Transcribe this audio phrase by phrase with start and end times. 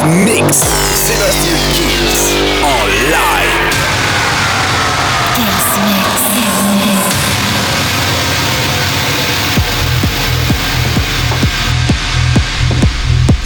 [0.00, 0.64] Mix.
[0.94, 1.71] Sébastien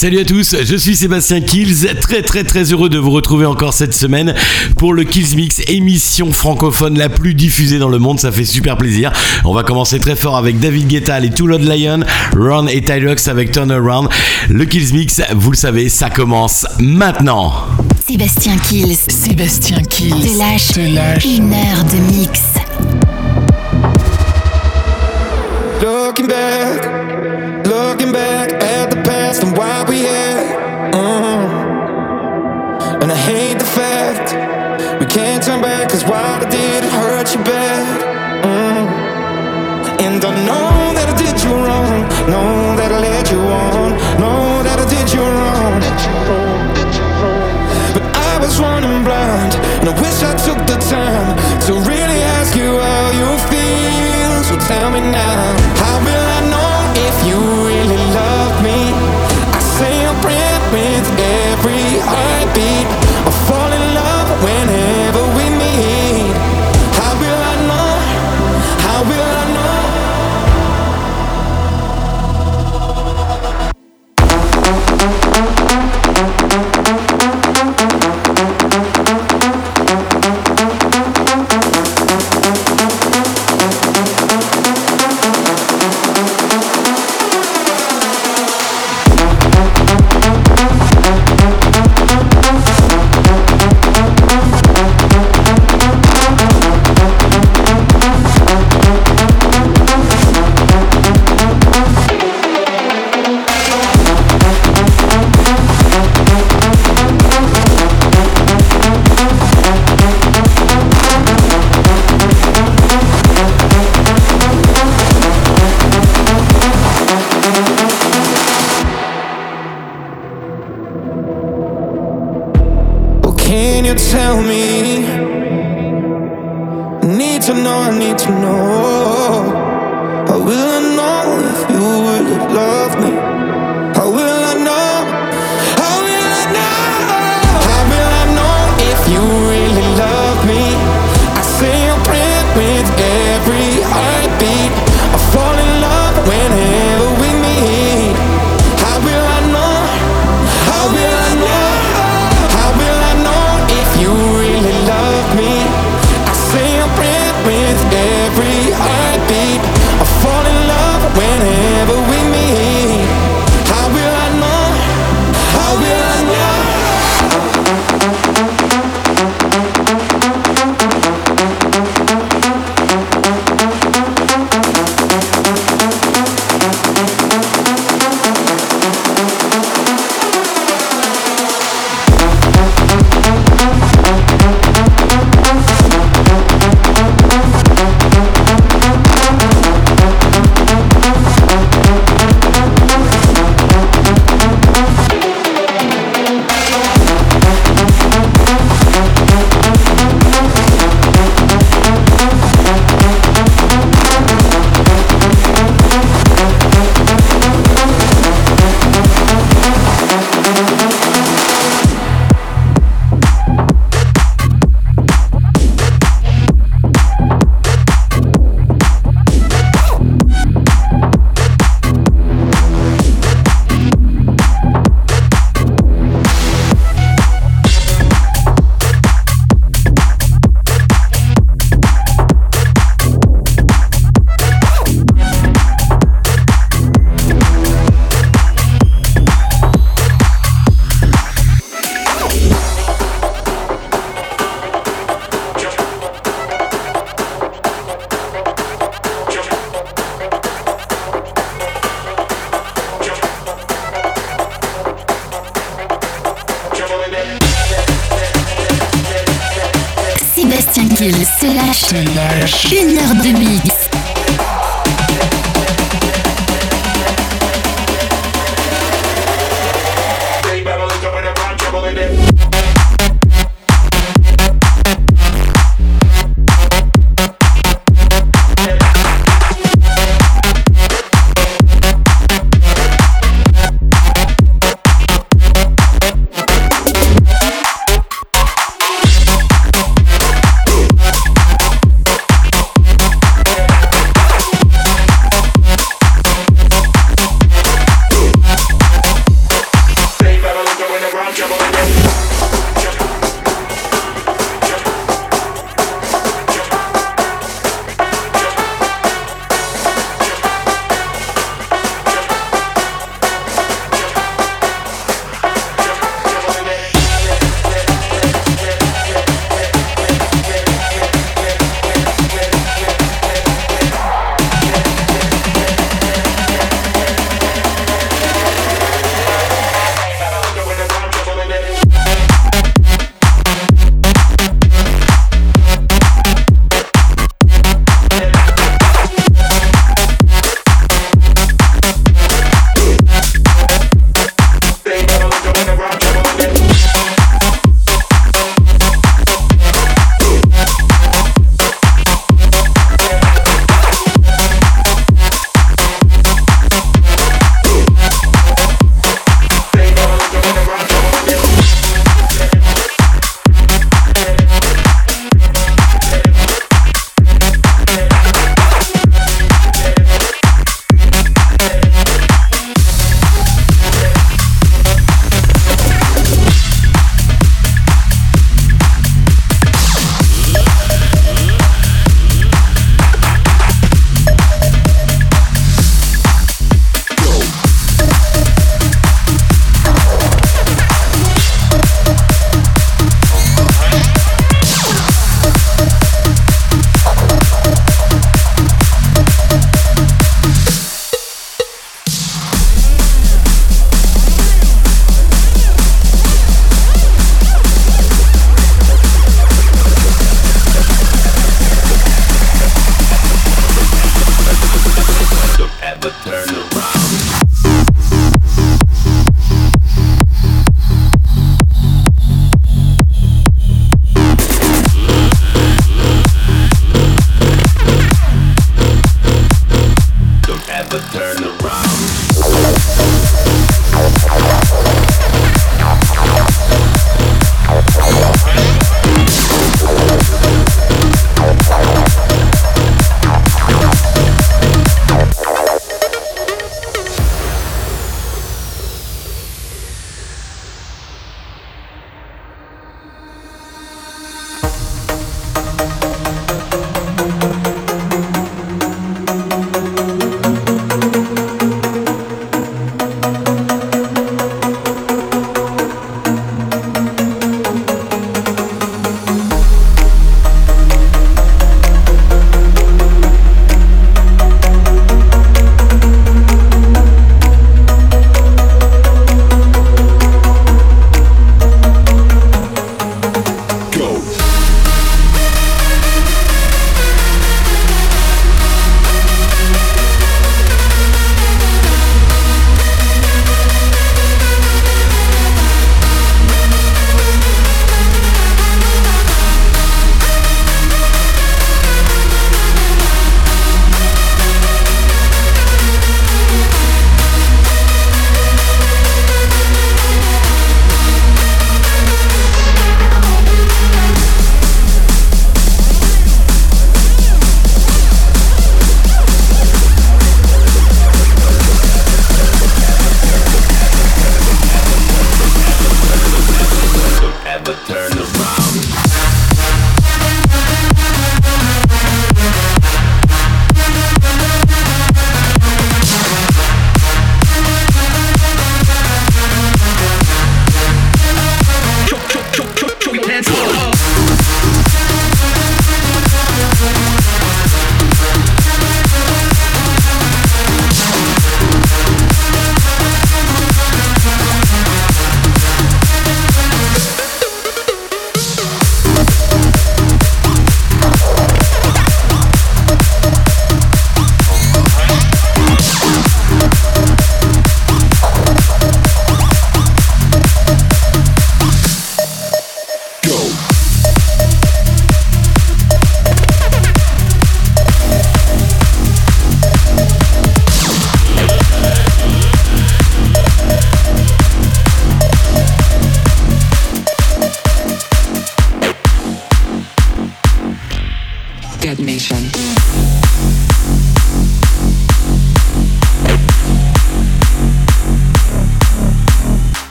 [0.00, 3.74] Salut à tous, je suis Sébastien Kills, très très très heureux de vous retrouver encore
[3.74, 4.34] cette semaine
[4.78, 8.78] pour le Kills Mix, émission francophone la plus diffusée dans le monde, ça fait super
[8.78, 9.12] plaisir.
[9.44, 12.00] On va commencer très fort avec David Guetta et Two Lion,
[12.34, 14.08] Ron et Tylox avec Turnaround.
[14.48, 17.52] Le Kills Mix, vous le savez, ça commence maintenant.
[18.08, 18.96] Sébastien Kills.
[19.06, 20.14] Sébastien Kills.
[20.14, 21.26] Te lâche, te lâche.
[21.26, 22.40] une heure de mix.
[25.82, 26.86] Looking back,
[27.66, 28.89] looking back at
[29.38, 30.92] and why we had.
[30.92, 31.46] Uh,
[33.00, 34.34] and I hate the fact
[34.98, 38.02] we can't turn back, cause what I did hurt you bad.
[38.42, 38.90] Uh,
[40.02, 44.64] and I know that I did you wrong, know that I led you on, know
[44.66, 45.78] that I did you wrong.
[47.94, 51.38] But I was running blind, and I wish I took the time
[51.70, 54.42] to really ask you how you feel.
[54.42, 57.38] So tell me now, how will I know if you
[62.10, 63.09] heartbeat.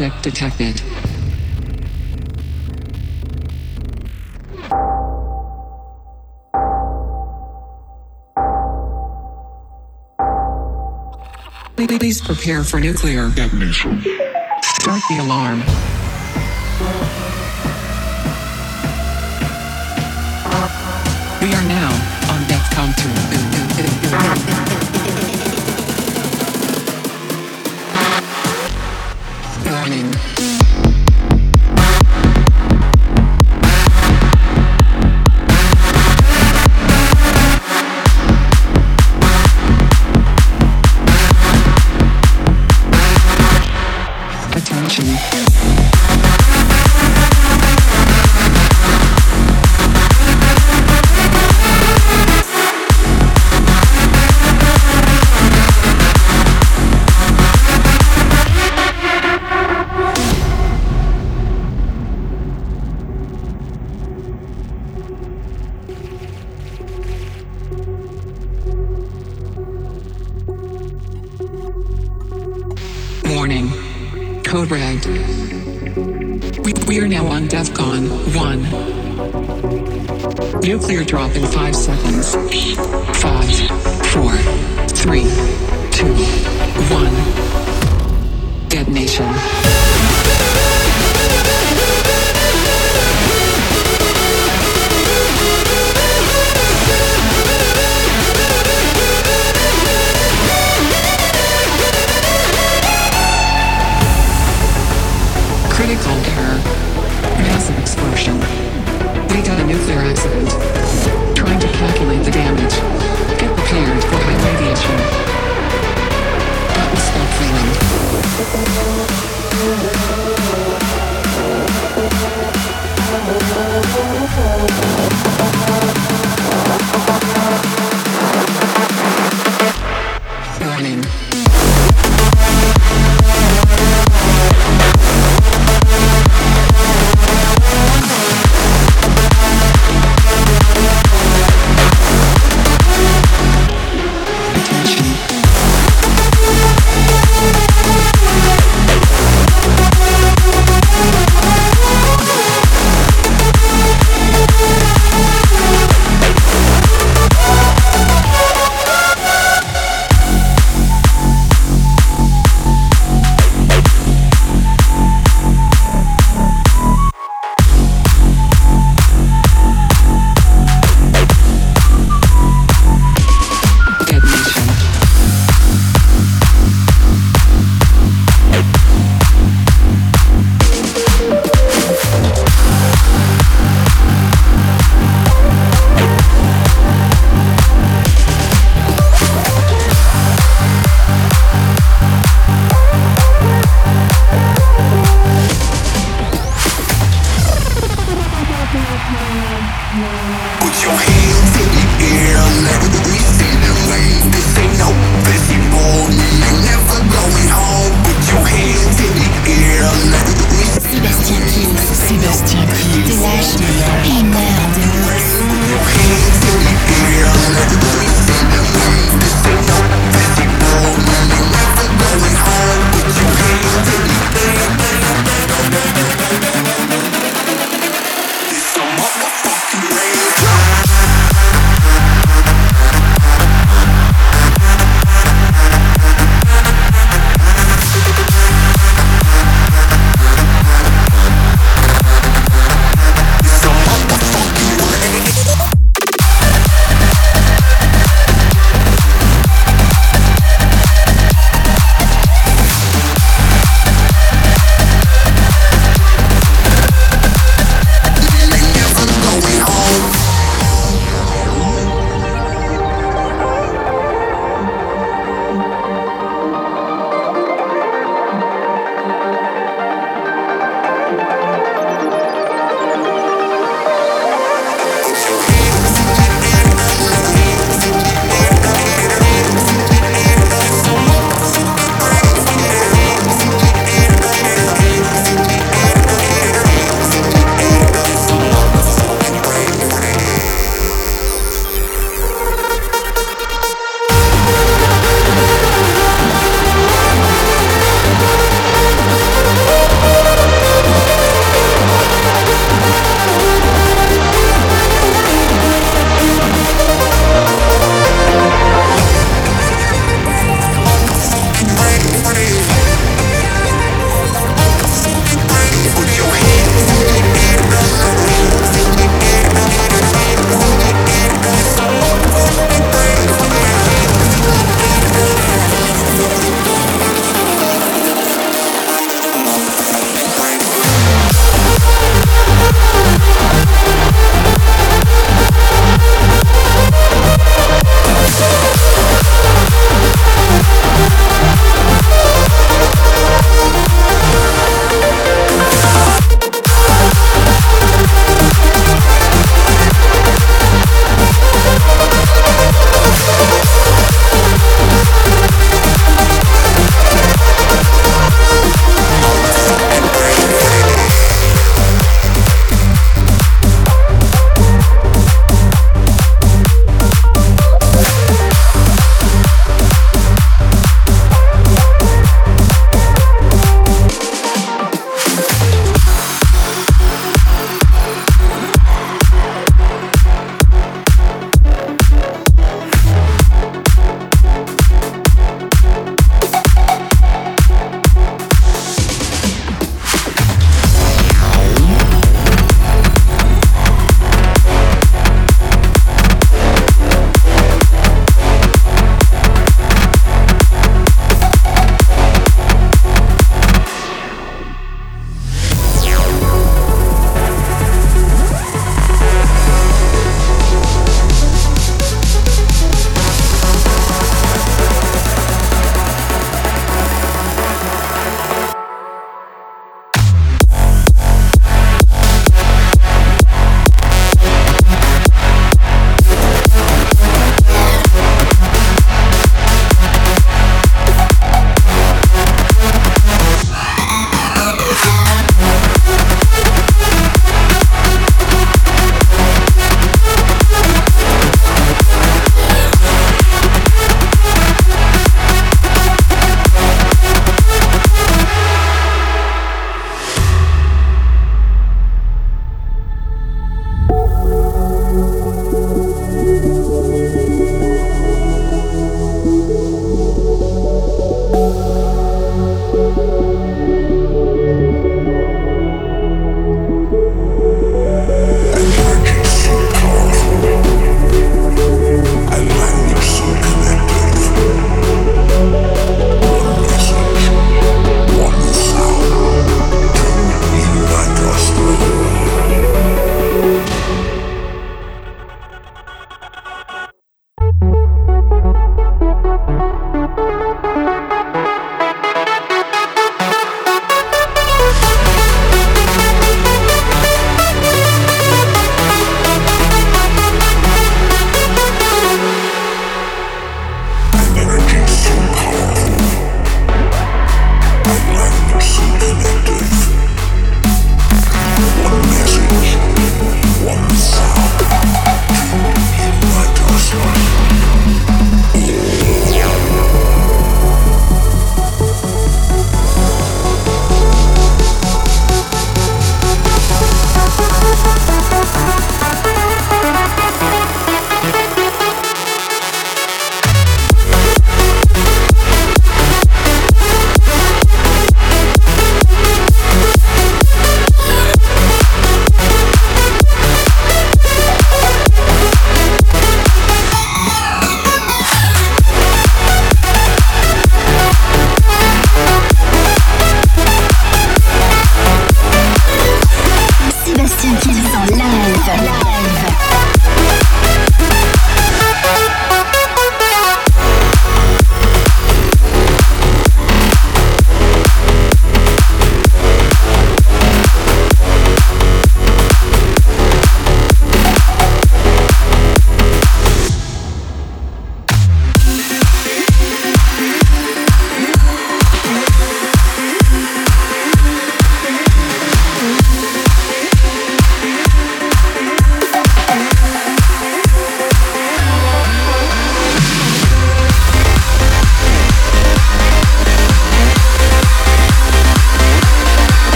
[0.00, 0.80] Object detected.
[11.74, 14.00] Please prepare for nuclear detonation.
[14.62, 15.97] Start the alarm.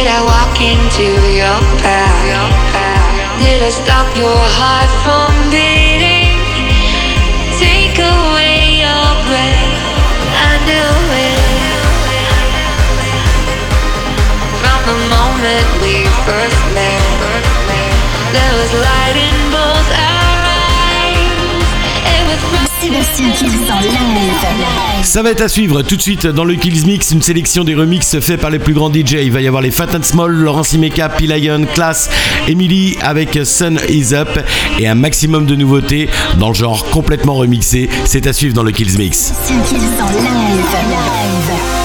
[0.00, 2.24] Did I walk into your path?
[3.36, 6.40] Did I stop your heart from beating?
[7.60, 9.76] Take away your breath.
[10.40, 10.96] I knew
[11.28, 11.44] it
[14.56, 17.04] from the moment we first met.
[18.32, 19.49] There was light in
[22.90, 23.92] Sébastien Kills en live.
[23.92, 25.04] live.
[25.04, 27.76] Ça va être à suivre tout de suite dans le Kills Mix, une sélection des
[27.76, 29.12] remixes faits par les plus grands DJ.
[29.22, 32.10] Il va y avoir les Fat and Small, Laurent Simeka, P-Lion, Class,
[32.48, 34.28] Emily avec Sun Is Up
[34.80, 37.88] et un maximum de nouveautés dans le genre complètement remixé.
[38.06, 39.34] C'est à suivre dans le Kills Mix.
[39.46, 40.26] Sébastien Kills en live.
[40.88, 41.79] live.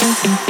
[0.00, 0.49] something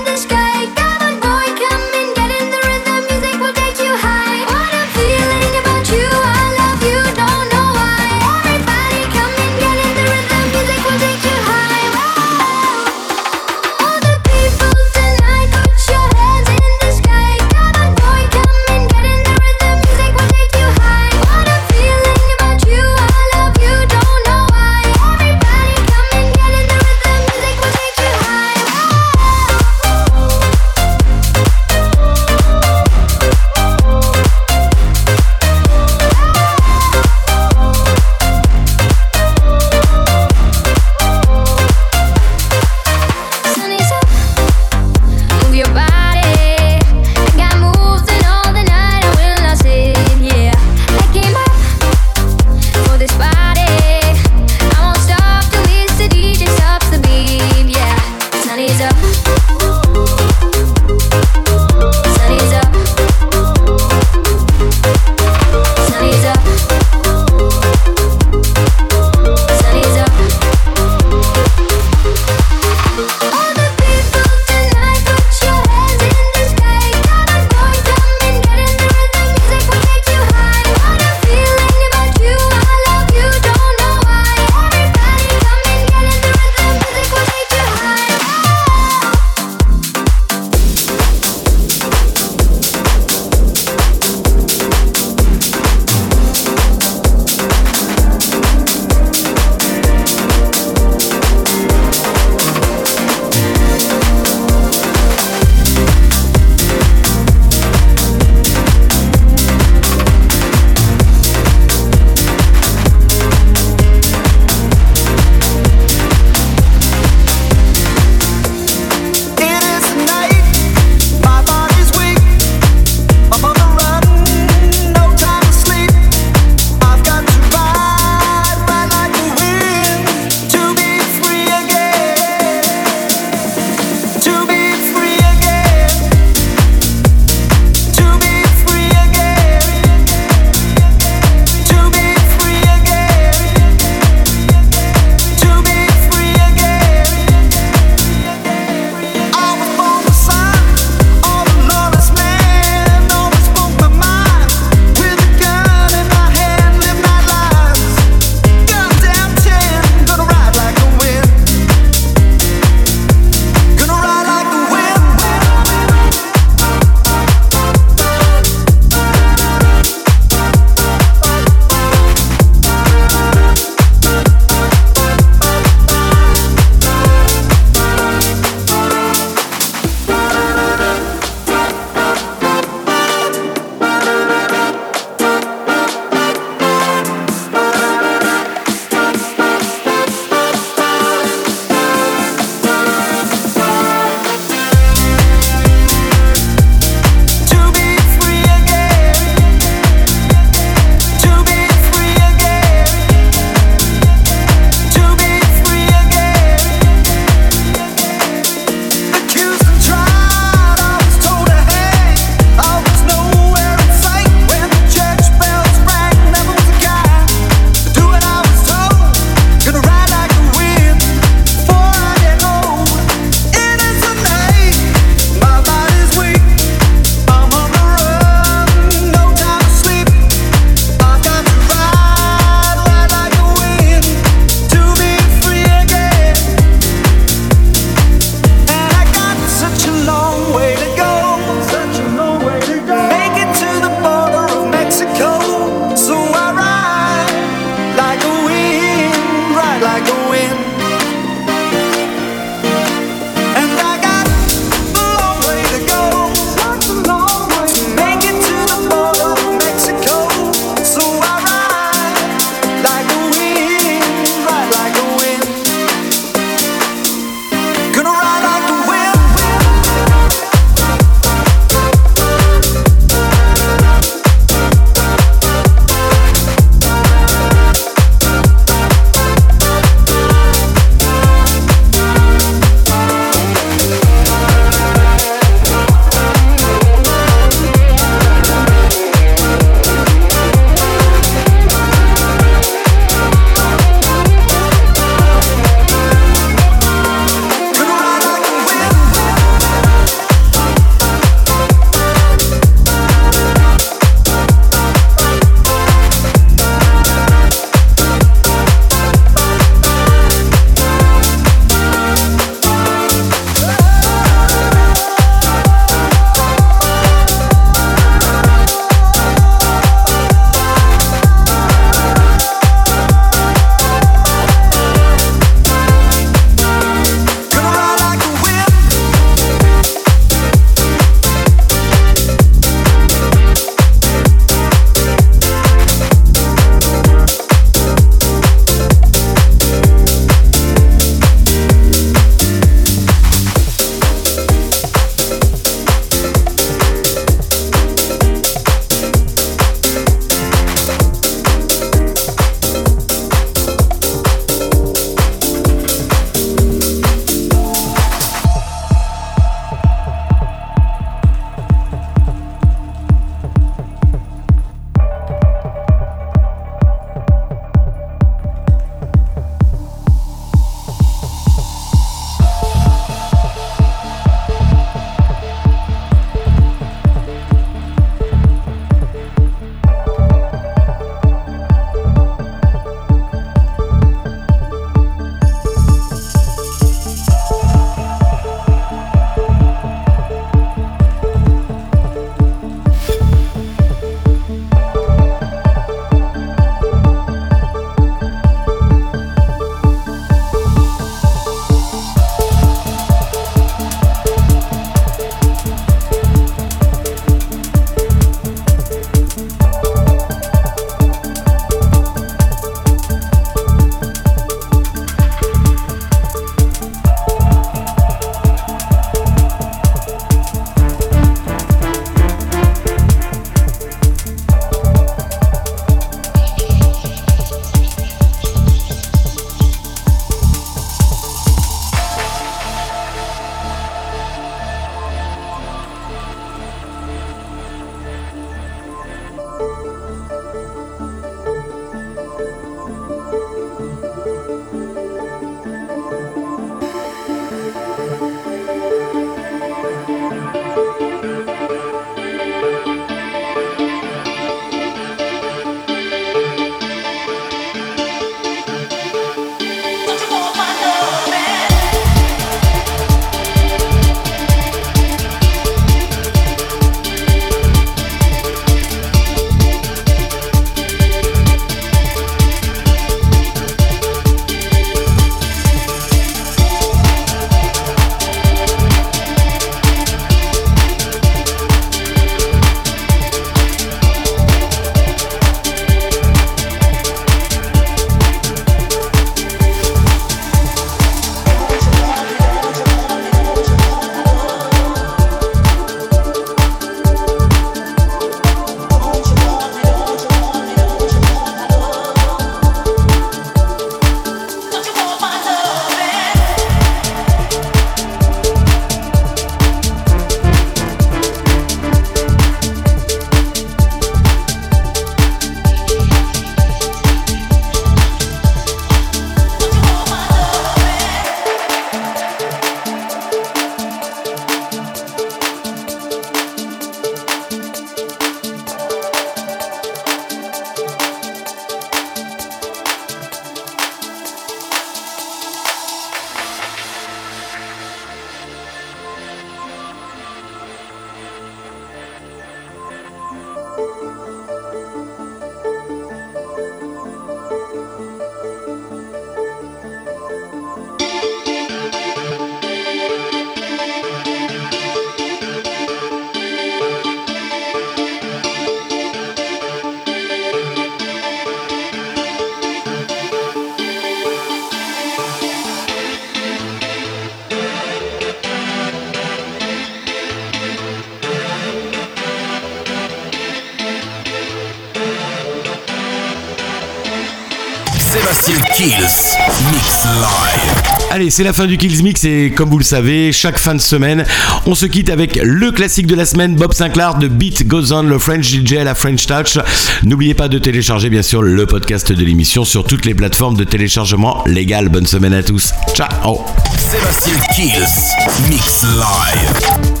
[578.81, 579.37] Kills.
[579.71, 581.05] Mix live.
[581.11, 583.79] Allez, c'est la fin du Kills Mix et comme vous le savez, chaque fin de
[583.79, 584.25] semaine,
[584.65, 588.01] on se quitte avec le classique de la semaine, Bob Sinclair de Beat Goes On,
[588.01, 589.59] le French DJ à la French Touch.
[590.01, 593.65] N'oubliez pas de télécharger bien sûr le podcast de l'émission sur toutes les plateformes de
[593.65, 594.89] téléchargement légal.
[594.89, 595.73] Bonne semaine à tous.
[595.93, 596.43] Ciao.
[596.75, 598.49] Sébastien Kills.
[598.49, 600.00] Mix live.